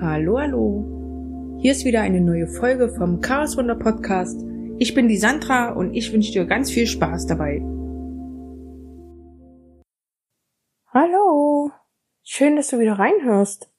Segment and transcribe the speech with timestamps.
[0.00, 1.58] Hallo, hallo.
[1.60, 4.40] Hier ist wieder eine neue Folge vom Chaos Wunder Podcast.
[4.78, 7.60] Ich bin die Sandra und ich wünsche dir ganz viel Spaß dabei.
[10.94, 11.72] Hallo.
[12.22, 13.72] Schön, dass du wieder reinhörst.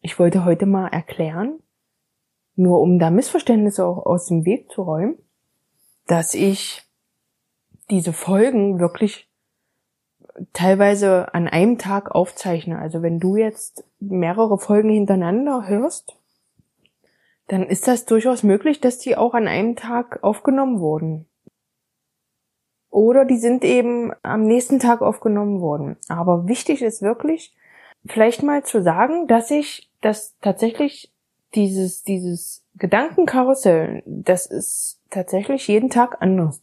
[0.00, 1.60] Ich wollte heute mal erklären,
[2.56, 5.16] nur um da Missverständnisse auch aus dem Weg zu räumen,
[6.08, 6.82] dass ich
[7.88, 9.31] diese Folgen wirklich
[10.52, 12.78] teilweise an einem Tag aufzeichne.
[12.78, 16.16] Also wenn du jetzt mehrere Folgen hintereinander hörst,
[17.48, 21.26] dann ist das durchaus möglich, dass die auch an einem Tag aufgenommen wurden.
[22.90, 25.96] Oder die sind eben am nächsten Tag aufgenommen worden.
[26.08, 27.54] Aber wichtig ist wirklich,
[28.06, 31.10] vielleicht mal zu sagen, dass ich das tatsächlich
[31.54, 36.60] dieses, dieses Gedankenkarussell, das ist tatsächlich jeden Tag anders.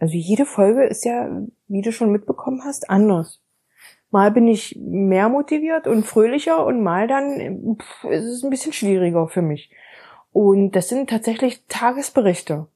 [0.00, 1.28] Also jede Folge ist ja,
[1.68, 3.42] wie du schon mitbekommen hast, anders.
[4.10, 8.72] Mal bin ich mehr motiviert und fröhlicher und mal dann pff, ist es ein bisschen
[8.72, 9.70] schwieriger für mich.
[10.32, 12.66] Und das sind tatsächlich Tagesberichte.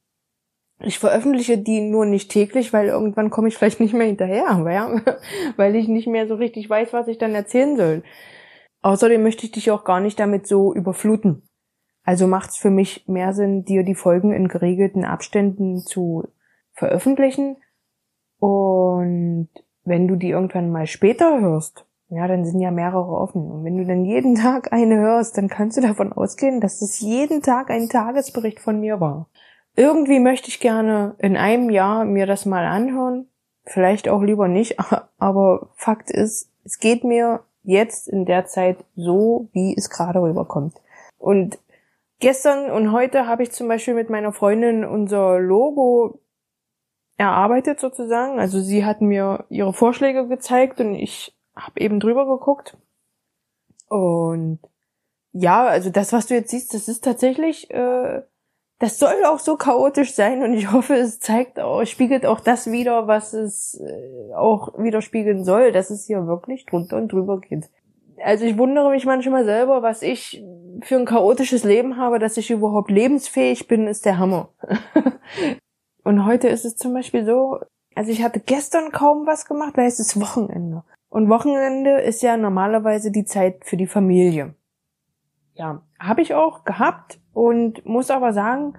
[0.79, 5.01] Ich veröffentliche die nur nicht täglich, weil irgendwann komme ich vielleicht nicht mehr hinterher, weil,
[5.57, 8.03] weil ich nicht mehr so richtig weiß, was ich dann erzählen soll.
[8.81, 11.41] Außerdem möchte ich dich auch gar nicht damit so überfluten.
[12.03, 16.27] Also macht es für mich mehr Sinn, dir die Folgen in geregelten Abständen zu
[16.75, 17.57] veröffentlichen.
[18.39, 19.49] Und
[19.83, 23.51] wenn du die irgendwann mal später hörst, ja, dann sind ja mehrere offen.
[23.51, 26.99] Und wenn du dann jeden Tag eine hörst, dann kannst du davon ausgehen, dass es
[26.99, 29.27] jeden Tag ein Tagesbericht von mir war.
[29.75, 33.27] Irgendwie möchte ich gerne in einem Jahr mir das mal anhören.
[33.65, 34.77] Vielleicht auch lieber nicht,
[35.17, 40.75] aber Fakt ist, es geht mir jetzt in der Zeit so, wie es gerade rüberkommt.
[41.17, 41.57] Und
[42.19, 46.19] gestern und heute habe ich zum Beispiel mit meiner Freundin unser Logo
[47.17, 48.39] erarbeitet sozusagen.
[48.39, 52.77] Also sie hat mir ihre Vorschläge gezeigt und ich habe eben drüber geguckt.
[53.87, 54.59] Und
[55.31, 58.21] ja, also das, was du jetzt siehst, das ist tatsächlich, äh,
[58.79, 62.71] das soll auch so chaotisch sein und ich hoffe, es zeigt auch, spiegelt auch das
[62.71, 67.69] wieder, was es äh, auch widerspiegeln soll, dass es hier wirklich drunter und drüber geht.
[68.23, 70.43] Also ich wundere mich manchmal selber, was ich
[70.81, 74.49] für ein chaotisches Leben habe, dass ich überhaupt lebensfähig bin, ist der Hammer.
[76.05, 77.59] Und heute ist es zum Beispiel so,
[77.95, 80.83] also ich hatte gestern kaum was gemacht, weil es ist Wochenende.
[81.09, 84.53] Und Wochenende ist ja normalerweise die Zeit für die Familie.
[85.55, 88.75] Ja, habe ich auch gehabt und muss aber sagen,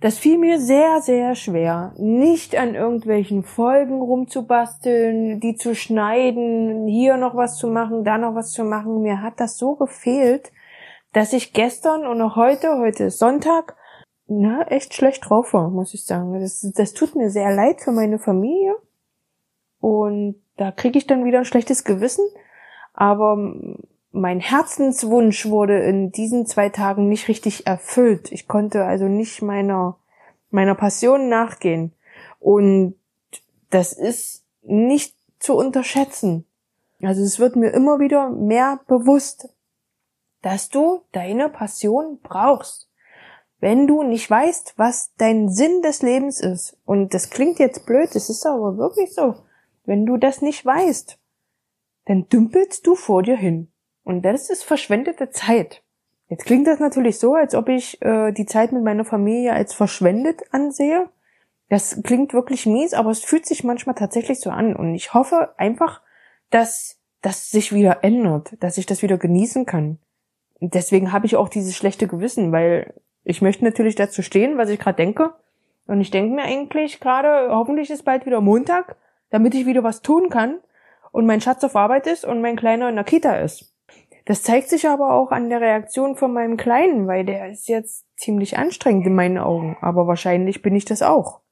[0.00, 7.18] das fiel mir sehr, sehr schwer, nicht an irgendwelchen Folgen rumzubasteln, die zu schneiden, hier
[7.18, 9.02] noch was zu machen, da noch was zu machen.
[9.02, 10.50] Mir hat das so gefehlt,
[11.12, 13.76] dass ich gestern und auch heute, heute ist Sonntag,
[14.28, 16.38] na, echt schlecht drauf war, muss ich sagen.
[16.38, 18.76] Das, das tut mir sehr leid für meine Familie.
[19.80, 22.26] Und da kriege ich dann wieder ein schlechtes Gewissen.
[22.92, 23.36] Aber
[24.12, 28.30] mein Herzenswunsch wurde in diesen zwei Tagen nicht richtig erfüllt.
[28.30, 29.96] Ich konnte also nicht meiner,
[30.50, 31.94] meiner Passion nachgehen.
[32.38, 32.96] Und
[33.70, 36.44] das ist nicht zu unterschätzen.
[37.00, 39.48] Also es wird mir immer wieder mehr bewusst,
[40.42, 42.87] dass du deine Passion brauchst
[43.60, 48.14] wenn du nicht weißt, was dein Sinn des Lebens ist, und das klingt jetzt blöd,
[48.14, 49.34] es ist aber wirklich so,
[49.84, 51.18] wenn du das nicht weißt,
[52.06, 53.68] dann dümpelst du vor dir hin.
[54.04, 55.82] Und das ist verschwendete Zeit.
[56.28, 59.74] Jetzt klingt das natürlich so, als ob ich äh, die Zeit mit meiner Familie als
[59.74, 61.08] verschwendet ansehe.
[61.68, 64.76] Das klingt wirklich mies, aber es fühlt sich manchmal tatsächlich so an.
[64.76, 66.02] Und ich hoffe einfach,
[66.50, 69.98] dass das sich wieder ändert, dass ich das wieder genießen kann.
[70.60, 72.94] Deswegen habe ich auch dieses schlechte Gewissen, weil
[73.28, 75.34] ich möchte natürlich dazu stehen, was ich gerade denke.
[75.86, 78.96] Und ich denke mir eigentlich gerade, hoffentlich ist bald wieder Montag,
[79.28, 80.60] damit ich wieder was tun kann
[81.12, 83.76] und mein Schatz auf Arbeit ist und mein Kleiner in der Kita ist.
[84.24, 88.06] Das zeigt sich aber auch an der Reaktion von meinem Kleinen, weil der ist jetzt
[88.16, 89.76] ziemlich anstrengend in meinen Augen.
[89.82, 91.42] Aber wahrscheinlich bin ich das auch.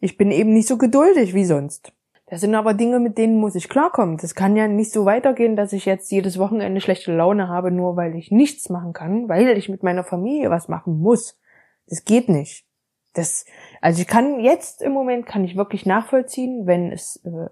[0.00, 1.93] Ich bin eben nicht so geduldig wie sonst.
[2.26, 4.16] Das sind aber Dinge, mit denen muss ich klarkommen.
[4.16, 7.96] Das kann ja nicht so weitergehen, dass ich jetzt jedes Wochenende schlechte Laune habe, nur
[7.96, 11.38] weil ich nichts machen kann, weil ich mit meiner Familie was machen muss.
[11.86, 12.64] Das geht nicht.
[13.12, 13.44] Das,
[13.80, 17.48] also ich kann jetzt im Moment kann ich wirklich nachvollziehen, wenn es äh,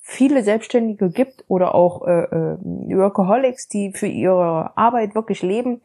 [0.00, 5.80] viele Selbstständige gibt oder auch äh, äh, Workaholics, die für ihre Arbeit wirklich leben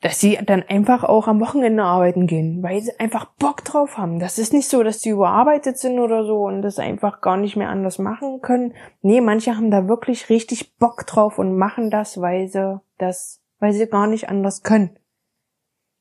[0.00, 4.20] dass sie dann einfach auch am Wochenende arbeiten gehen, weil sie einfach Bock drauf haben.
[4.20, 7.56] Das ist nicht so, dass sie überarbeitet sind oder so und das einfach gar nicht
[7.56, 8.74] mehr anders machen können.
[9.02, 13.72] Nee, manche haben da wirklich richtig Bock drauf und machen das, weil sie das, weil
[13.72, 14.96] sie gar nicht anders können.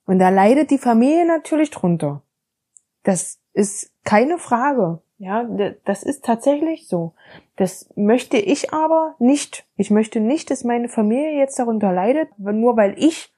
[0.05, 2.21] Und da leidet die Familie natürlich drunter.
[3.03, 5.01] Das ist keine Frage.
[5.17, 5.43] Ja,
[5.85, 7.13] das ist tatsächlich so.
[7.55, 9.65] Das möchte ich aber nicht.
[9.75, 13.33] Ich möchte nicht, dass meine Familie jetzt darunter leidet, nur weil ich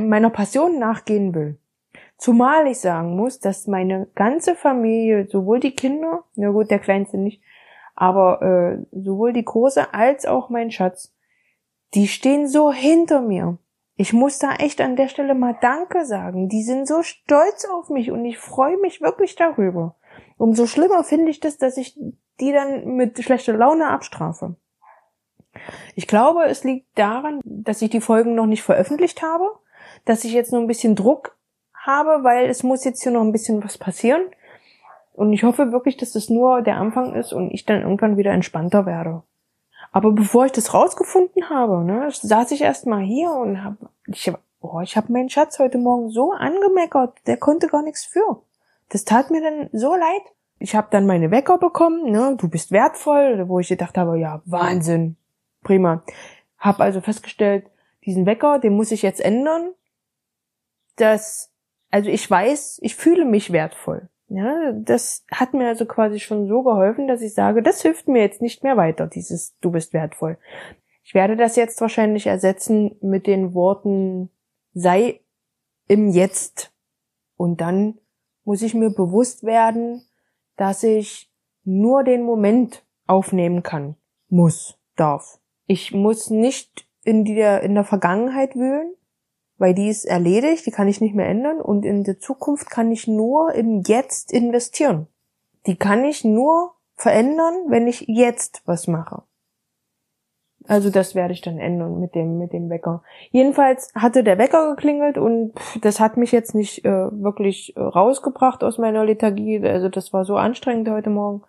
[0.00, 1.58] meiner Passion nachgehen will.
[2.16, 7.18] Zumal ich sagen muss, dass meine ganze Familie, sowohl die Kinder, na gut, der Kleinste
[7.18, 7.42] nicht,
[7.94, 11.14] aber äh, sowohl die Große als auch mein Schatz,
[11.94, 13.58] die stehen so hinter mir.
[13.96, 16.48] Ich muss da echt an der Stelle mal Danke sagen.
[16.48, 19.94] Die sind so stolz auf mich und ich freue mich wirklich darüber.
[20.36, 21.96] Umso schlimmer finde ich das, dass ich
[22.40, 24.56] die dann mit schlechter Laune abstrafe.
[25.94, 29.48] Ich glaube, es liegt daran, dass ich die Folgen noch nicht veröffentlicht habe,
[30.04, 31.36] dass ich jetzt nur ein bisschen Druck
[31.74, 34.22] habe, weil es muss jetzt hier noch ein bisschen was passieren.
[35.12, 38.32] Und ich hoffe wirklich, dass das nur der Anfang ist und ich dann irgendwann wieder
[38.32, 39.22] entspannter werde.
[39.92, 43.76] Aber bevor ich das rausgefunden habe, ne, saß ich erst mal hier und habe,
[44.08, 48.42] ich, oh, ich habe meinen Schatz heute Morgen so angemeckert, der konnte gar nichts für.
[48.88, 50.22] Das tat mir dann so leid.
[50.58, 54.42] Ich habe dann meine Wecker bekommen, ne, du bist wertvoll, wo ich gedacht habe, ja,
[54.46, 55.16] Wahnsinn,
[55.62, 56.02] prima.
[56.58, 57.66] Hab also festgestellt,
[58.04, 59.74] diesen Wecker, den muss ich jetzt ändern.
[60.96, 61.52] Das,
[61.90, 64.08] also ich weiß, ich fühle mich wertvoll.
[64.28, 68.22] Ja, das hat mir also quasi schon so geholfen, dass ich sage, das hilft mir
[68.22, 70.38] jetzt nicht mehr weiter, dieses du bist wertvoll.
[71.04, 74.30] Ich werde das jetzt wahrscheinlich ersetzen mit den Worten
[74.72, 75.20] sei
[75.86, 76.72] im Jetzt.
[77.36, 77.98] Und dann
[78.44, 80.02] muss ich mir bewusst werden,
[80.56, 81.30] dass ich
[81.64, 83.96] nur den Moment aufnehmen kann,
[84.28, 85.40] muss, darf.
[85.66, 88.94] Ich muss nicht in der, in der Vergangenheit wühlen,
[89.58, 92.90] weil die ist erledigt, die kann ich nicht mehr ändern und in der Zukunft kann
[92.90, 95.06] ich nur im Jetzt investieren.
[95.66, 99.22] Die kann ich nur verändern, wenn ich jetzt was mache.
[100.66, 103.02] Also das werde ich dann ändern mit dem mit dem Wecker.
[103.30, 105.52] Jedenfalls hatte der Wecker geklingelt und
[105.82, 109.62] das hat mich jetzt nicht äh, wirklich äh, rausgebracht aus meiner Lethargie.
[109.62, 111.42] Also das war so anstrengend heute Morgen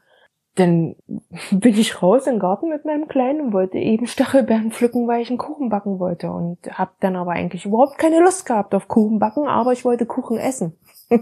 [0.56, 0.96] dann
[1.52, 5.30] bin ich raus im Garten mit meinem Kleinen und wollte eben Stachelbeeren pflücken, weil ich
[5.30, 9.20] einen Kuchen backen wollte und habe dann aber eigentlich überhaupt keine Lust gehabt auf Kuchen
[9.20, 10.78] backen, aber ich wollte Kuchen essen.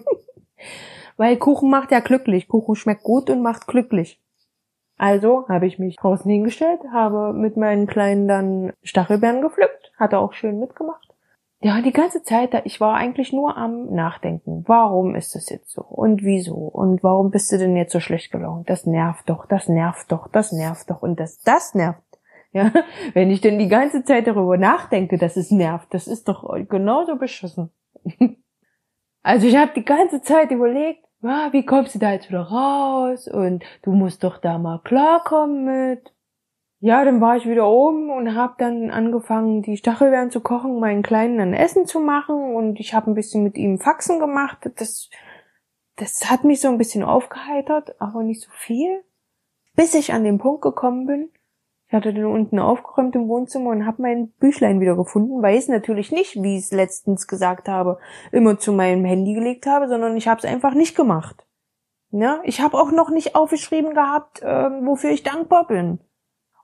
[1.18, 4.20] weil Kuchen macht ja glücklich, Kuchen schmeckt gut und macht glücklich.
[4.98, 10.20] Also habe ich mich draußen hingestellt, habe mit meinen Kleinen dann Stachelbeeren gepflückt, hat er
[10.20, 11.13] auch schön mitgemacht
[11.64, 14.66] ja, die ganze Zeit, ich war eigentlich nur am Nachdenken.
[14.68, 15.82] Warum ist das jetzt so?
[15.82, 16.56] Und wieso?
[16.56, 18.70] Und warum bist du denn jetzt so schlecht gelaunt?
[18.70, 22.02] Das nervt doch, das nervt doch, das nervt doch und das, das nervt.
[22.52, 22.72] Ja,
[23.14, 27.16] wenn ich denn die ganze Zeit darüber nachdenke, dass es nervt, das ist doch genauso
[27.16, 27.72] beschissen.
[29.26, 33.30] Also ich habe die ganze Zeit überlegt, ah, wie kommst du da jetzt wieder raus?
[33.30, 36.13] Und du musst doch da mal klarkommen mit
[36.84, 41.02] ja, dann war ich wieder oben und habe dann angefangen, die Stachelbeeren zu kochen, meinen
[41.02, 44.70] Kleinen ein Essen zu machen und ich habe ein bisschen mit ihm Faxen gemacht.
[44.76, 45.10] Das,
[45.96, 49.02] das hat mich so ein bisschen aufgeheitert, aber nicht so viel.
[49.78, 51.30] Bis ich an den Punkt gekommen bin,
[51.88, 55.62] ich hatte dann unten aufgeräumt im Wohnzimmer und habe mein Büchlein wieder gefunden, weil ich
[55.62, 57.98] es natürlich nicht, wie ich es letztens gesagt habe,
[58.34, 61.46] immer zu meinem Handy gelegt habe, sondern ich habe es einfach nicht gemacht.
[62.12, 66.02] Ja, ich habe auch noch nicht aufgeschrieben gehabt, äh, wofür ich dankbar bin.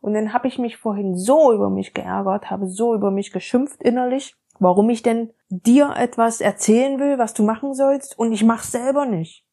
[0.01, 3.83] Und dann habe ich mich vorhin so über mich geärgert, habe so über mich geschimpft
[3.83, 8.71] innerlich, warum ich denn dir etwas erzählen will, was du machen sollst, und ich mach's
[8.71, 9.45] selber nicht.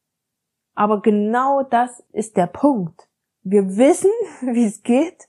[0.75, 3.09] Aber genau das ist der Punkt.
[3.43, 4.11] Wir wissen,
[4.41, 5.27] wie es geht,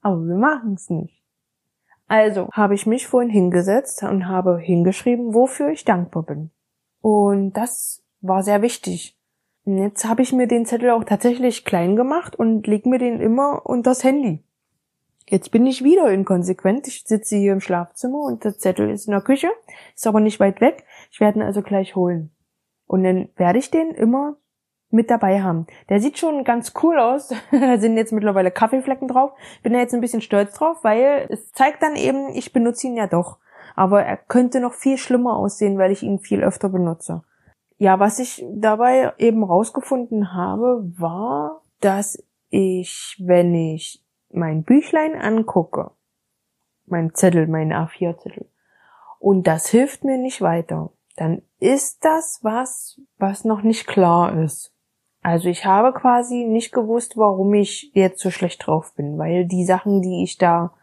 [0.00, 1.22] aber wir machen es nicht.
[2.06, 6.50] Also habe ich mich vorhin hingesetzt und habe hingeschrieben, wofür ich dankbar bin.
[7.00, 9.18] Und das war sehr wichtig.
[9.64, 13.64] Jetzt habe ich mir den Zettel auch tatsächlich klein gemacht und leg mir den immer
[13.64, 14.44] unters Handy.
[15.28, 16.86] Jetzt bin ich wieder inkonsequent.
[16.86, 19.48] Ich sitze hier im Schlafzimmer und der Zettel ist in der Küche,
[19.94, 20.84] ist aber nicht weit weg.
[21.10, 22.30] Ich werde ihn also gleich holen.
[22.86, 24.36] Und dann werde ich den immer
[24.90, 25.66] mit dabei haben.
[25.88, 27.32] Der sieht schon ganz cool aus.
[27.50, 29.32] da sind jetzt mittlerweile Kaffeeflecken drauf.
[29.62, 32.96] Bin da jetzt ein bisschen stolz drauf, weil es zeigt dann eben, ich benutze ihn
[32.96, 33.38] ja doch.
[33.74, 37.22] Aber er könnte noch viel schlimmer aussehen, weil ich ihn viel öfter benutze.
[37.78, 44.03] Ja, was ich dabei eben rausgefunden habe, war, dass ich, wenn ich
[44.34, 45.90] mein Büchlein angucke,
[46.86, 48.46] mein Zettel, mein A4-Zettel,
[49.18, 54.74] und das hilft mir nicht weiter, dann ist das was, was noch nicht klar ist.
[55.22, 59.64] Also ich habe quasi nicht gewusst, warum ich jetzt so schlecht drauf bin, weil die
[59.64, 60.74] Sachen, die ich da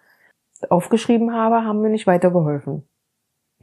[0.70, 2.88] aufgeschrieben habe, haben mir nicht weitergeholfen.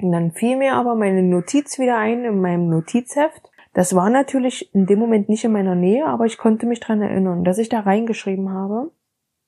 [0.01, 3.51] Und dann fiel mir aber meine Notiz wieder ein in meinem Notizheft.
[3.75, 7.03] Das war natürlich in dem Moment nicht in meiner Nähe, aber ich konnte mich dran
[7.03, 8.93] erinnern, dass ich da reingeschrieben habe,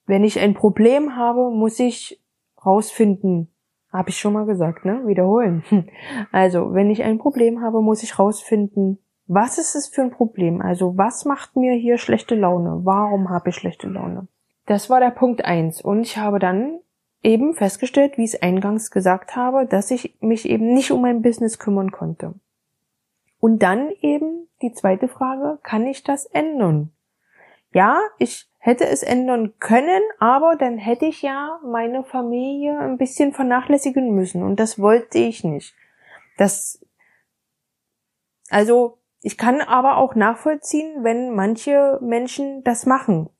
[0.06, 2.20] wenn ich ein Problem habe, muss ich
[2.64, 3.48] rausfinden,
[3.92, 5.06] habe ich schon mal gesagt, ne?
[5.06, 5.64] Wiederholen.
[6.32, 8.98] Also, wenn ich ein Problem habe, muss ich rausfinden,
[9.32, 10.60] Was ist es für ein Problem?
[10.60, 12.80] Also was macht mir hier schlechte Laune?
[12.82, 14.26] Warum habe ich schlechte Laune?
[14.66, 15.80] Das war der Punkt eins.
[15.80, 16.80] Und ich habe dann
[17.22, 21.22] eben festgestellt, wie ich es eingangs gesagt habe, dass ich mich eben nicht um mein
[21.22, 22.34] Business kümmern konnte.
[23.38, 26.90] Und dann eben die zweite Frage, kann ich das ändern?
[27.72, 33.32] Ja, ich hätte es ändern können, aber dann hätte ich ja meine Familie ein bisschen
[33.32, 35.74] vernachlässigen müssen und das wollte ich nicht.
[36.36, 36.84] Das,
[38.50, 43.30] also, ich kann aber auch nachvollziehen, wenn manche Menschen das machen.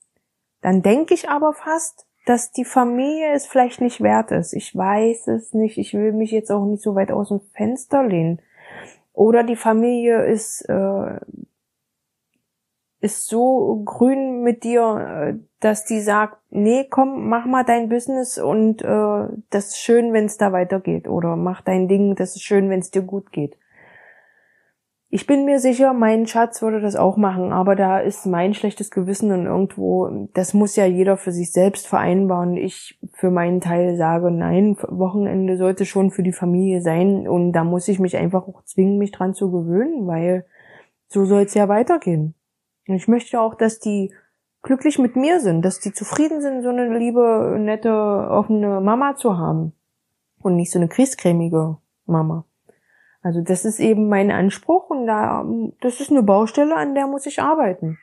[0.63, 4.53] Dann denke ich aber fast, dass die Familie es vielleicht nicht wert ist.
[4.53, 5.79] Ich weiß es nicht.
[5.79, 8.41] Ich will mich jetzt auch nicht so weit aus dem Fenster lehnen.
[9.13, 11.21] Oder die Familie ist, äh,
[13.01, 18.39] ist so grün mit dir, äh, dass die sagt, nee, komm, mach mal dein Business
[18.39, 21.09] und äh, das ist schön, wenn es da weitergeht.
[21.09, 23.57] Oder mach dein Ding, das ist schön, wenn es dir gut geht.
[25.13, 28.93] Ich bin mir sicher, mein Schatz würde das auch machen, aber da ist mein schlechtes
[28.93, 32.57] Gewissen und irgendwo, das muss ja jeder für sich selbst vereinbaren.
[32.57, 37.65] Ich für meinen Teil sage, nein, Wochenende sollte schon für die Familie sein und da
[37.65, 40.47] muss ich mich einfach auch zwingen, mich dran zu gewöhnen, weil
[41.09, 42.35] so soll es ja weitergehen.
[42.91, 44.13] Und ich möchte auch, dass die
[44.63, 49.39] glücklich mit mir sind, dass die zufrieden sind, so eine liebe, nette, offene Mama zu
[49.39, 49.73] haben
[50.43, 52.45] und nicht so eine kriescremige Mama.
[53.23, 55.47] Also das ist eben mein Anspruch und da,
[55.81, 57.99] das ist eine Baustelle, an der muss ich arbeiten.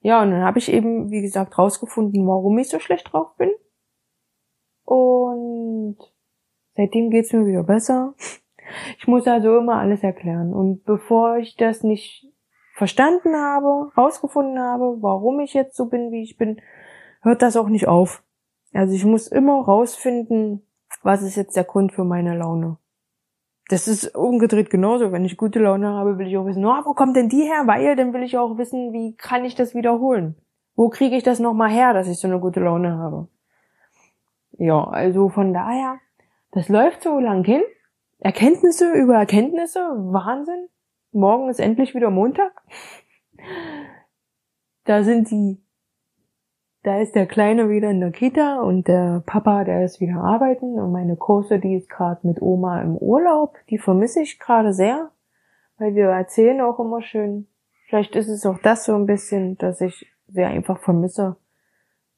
[0.00, 3.50] Ja, und dann habe ich eben, wie gesagt, rausgefunden, warum ich so schlecht drauf bin.
[4.84, 5.96] Und
[6.74, 8.14] seitdem geht's mir wieder besser.
[8.98, 10.52] Ich muss also immer alles erklären.
[10.52, 12.26] Und bevor ich das nicht
[12.78, 16.60] verstanden habe, rausgefunden habe, warum ich jetzt so bin, wie ich bin,
[17.20, 18.22] hört das auch nicht auf.
[18.72, 20.66] Also ich muss immer rausfinden,
[21.02, 22.78] was ist jetzt der Grund für meine Laune
[23.68, 25.12] das ist umgedreht genauso.
[25.12, 27.62] Wenn ich gute Laune habe, will ich auch wissen, oh, wo kommt denn die her?
[27.66, 30.36] Weil dann will ich auch wissen, wie kann ich das wiederholen?
[30.74, 33.28] Wo kriege ich das nochmal her, dass ich so eine gute Laune habe?
[34.52, 35.98] Ja, also von daher,
[36.52, 37.62] das läuft so lang hin.
[38.20, 40.68] Erkenntnisse über Erkenntnisse, Wahnsinn.
[41.18, 42.52] Morgen ist endlich wieder Montag.
[44.84, 45.62] Da sind die
[46.84, 50.78] da ist der Kleine wieder in der Kita und der Papa, der ist wieder arbeiten
[50.78, 53.56] und meine Große, die ist gerade mit Oma im Urlaub.
[53.68, 55.10] Die vermisse ich gerade sehr,
[55.76, 57.48] weil wir erzählen auch immer schön.
[57.88, 61.36] Vielleicht ist es auch das so ein bisschen, dass ich sie einfach vermisse.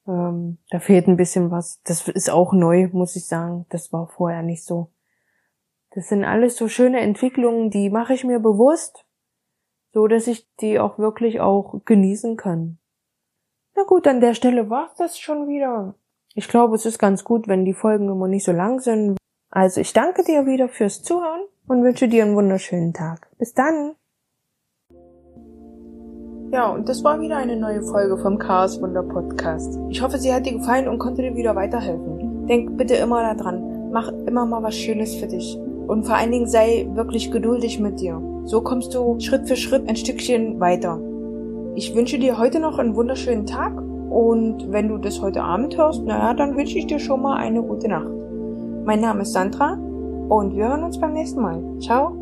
[0.07, 1.80] Ähm, da fehlt ein bisschen was.
[1.83, 3.66] Das ist auch neu, muss ich sagen.
[3.71, 4.90] Das war vorher nicht so.
[5.92, 9.04] Das sind alles so schöne Entwicklungen, die mache ich mir bewusst,
[9.92, 12.78] so dass ich die auch wirklich auch genießen kann.
[13.75, 15.94] Na gut, an der Stelle war's das schon wieder.
[16.35, 19.18] Ich glaube, es ist ganz gut, wenn die Folgen immer nicht so lang sind.
[19.50, 23.28] Also ich danke dir wieder fürs Zuhören und wünsche dir einen wunderschönen Tag.
[23.38, 23.97] Bis dann!
[26.52, 29.78] Ja, und das war wieder eine neue Folge vom Chaos Wunder Podcast.
[29.88, 32.47] Ich hoffe, sie hat dir gefallen und konnte dir wieder weiterhelfen.
[32.47, 35.59] Denk bitte immer daran, mach immer mal was Schönes für dich.
[35.90, 38.23] Und vor allen Dingen sei wirklich geduldig mit dir.
[38.44, 41.00] So kommst du Schritt für Schritt ein Stückchen weiter.
[41.75, 43.76] Ich wünsche dir heute noch einen wunderschönen Tag
[44.09, 47.61] und wenn du das heute Abend hörst, naja, dann wünsche ich dir schon mal eine
[47.61, 48.06] gute Nacht.
[48.85, 49.73] Mein Name ist Sandra
[50.28, 51.61] und wir hören uns beim nächsten Mal.
[51.80, 52.20] Ciao.